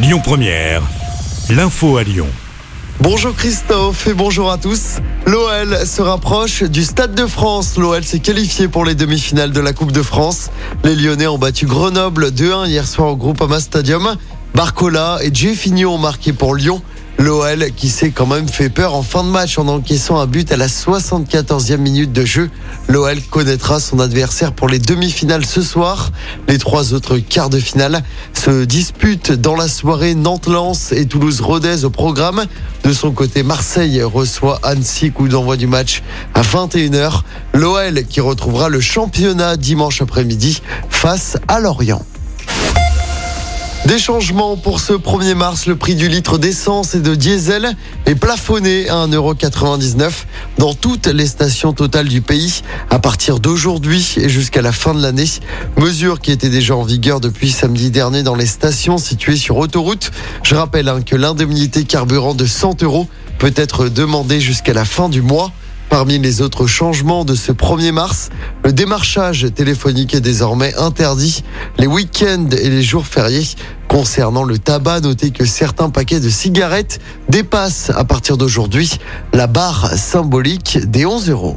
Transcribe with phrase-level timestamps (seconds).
[0.00, 0.82] Lyon Première,
[1.50, 2.28] l'info à Lyon.
[3.00, 4.98] Bonjour Christophe et bonjour à tous.
[5.26, 7.76] L'OL se rapproche du Stade de France.
[7.76, 10.50] L'OL s'est qualifié pour les demi-finales de la Coupe de France.
[10.84, 14.16] Les Lyonnais ont battu Grenoble 2-1 hier soir au Groupama Stadium.
[14.54, 16.80] Barcola et Jeffinho ont marqué pour Lyon.
[17.18, 20.52] L'OL qui s'est quand même fait peur en fin de match en encaissant un but
[20.52, 22.48] à la 74e minute de jeu.
[22.88, 26.12] L'OL connaîtra son adversaire pour les demi-finales ce soir.
[26.46, 28.04] Les trois autres quarts de finale
[28.34, 32.44] se disputent dans la soirée Nantes-Lens et Toulouse-Rodez au programme.
[32.84, 36.04] De son côté, Marseille reçoit Annecy, coup d'envoi du match
[36.34, 37.22] à 21h.
[37.52, 42.04] L'OL qui retrouvera le championnat dimanche après-midi face à Lorient.
[43.88, 45.64] Des changements pour ce 1er mars.
[45.64, 47.74] Le prix du litre d'essence et de diesel
[48.04, 50.10] est plafonné à 1,99€
[50.58, 52.60] dans toutes les stations totales du pays
[52.90, 55.24] à partir d'aujourd'hui et jusqu'à la fin de l'année.
[55.78, 60.10] Mesure qui était déjà en vigueur depuis samedi dernier dans les stations situées sur autoroute.
[60.42, 65.08] Je rappelle hein, que l'indemnité carburant de 100 euros peut être demandée jusqu'à la fin
[65.08, 65.50] du mois.
[65.88, 68.28] Parmi les autres changements de ce 1er mars,
[68.62, 71.42] le démarchage téléphonique est désormais interdit
[71.78, 73.46] les week-ends et les jours fériés.
[73.98, 78.96] Concernant le tabac, notez que certains paquets de cigarettes dépassent à partir d'aujourd'hui
[79.32, 81.56] la barre symbolique des 11 euros.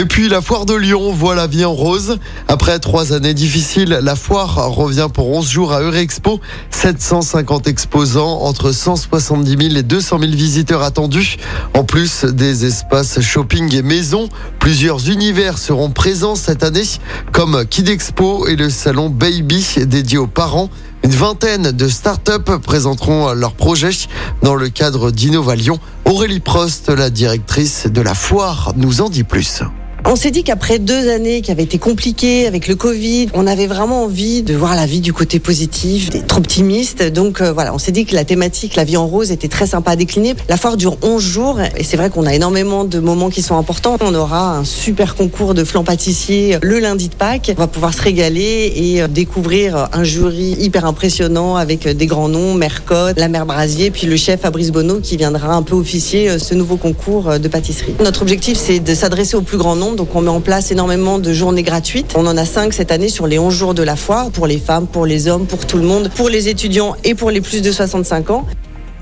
[0.00, 2.16] Et puis la foire de Lyon voit la vie en rose.
[2.48, 6.40] Après trois années difficiles, la foire revient pour 11 jours à Eurexpo.
[6.70, 11.36] 750 exposants, entre 170 000 et 200 000 visiteurs attendus.
[11.74, 16.88] En plus des espaces shopping et maison, plusieurs univers seront présents cette année,
[17.32, 20.70] comme Kid Expo et le salon Baby dédié aux parents.
[21.04, 24.08] Une vingtaine de start-up présenteront leurs projets
[24.42, 25.78] dans le cadre d'Innova Lyon.
[26.06, 29.62] Aurélie Prost, la directrice de la foire, nous en dit plus.
[30.06, 33.66] On s'est dit qu'après deux années qui avaient été compliquées avec le Covid, on avait
[33.66, 37.02] vraiment envie de voir la vie du côté positif, d'être optimiste.
[37.02, 39.66] Donc euh, voilà, on s'est dit que la thématique, la vie en rose, était très
[39.66, 40.34] sympa à décliner.
[40.48, 43.56] La foire dure 11 jours et c'est vrai qu'on a énormément de moments qui sont
[43.56, 43.98] importants.
[44.00, 47.52] On aura un super concours de flan pâtissier le lundi de Pâques.
[47.56, 52.28] On va pouvoir se régaler et euh, découvrir un jury hyper impressionnant avec des grands
[52.28, 56.30] noms, Mercotte, la mère Brasier, puis le chef Fabrice Bonneau qui viendra un peu officier
[56.30, 57.94] euh, ce nouveau concours de pâtisserie.
[58.02, 61.18] Notre objectif, c'est de s'adresser au plus grand nombre donc on met en place énormément
[61.18, 62.14] de journées gratuites.
[62.16, 64.58] On en a cinq cette année sur les 11 jours de la foire, pour les
[64.58, 67.62] femmes, pour les hommes, pour tout le monde, pour les étudiants et pour les plus
[67.62, 68.46] de 65 ans.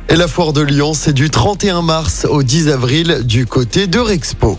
[0.08, 3.98] Et la foire de Lyon, c'est du 31 mars au 10 avril du côté de
[3.98, 4.58] Rexpo.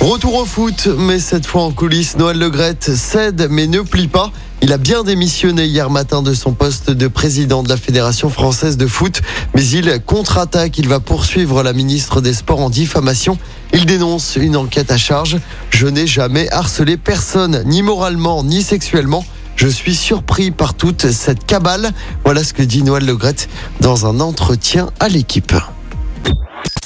[0.00, 4.32] Retour au foot, mais cette fois en coulisses, Noël Legrette cède mais ne plie pas.
[4.62, 8.78] Il a bien démissionné hier matin de son poste de président de la Fédération française
[8.78, 9.20] de foot,
[9.54, 10.78] mais il contre-attaque.
[10.78, 13.36] Il va poursuivre la ministre des Sports en diffamation.
[13.74, 15.36] Il dénonce une enquête à charge.
[15.68, 19.22] Je n'ai jamais harcelé personne, ni moralement, ni sexuellement.
[19.54, 21.92] Je suis surpris par toute cette cabale.
[22.24, 23.50] Voilà ce que dit Noël Legrette
[23.82, 25.52] dans un entretien à l'équipe.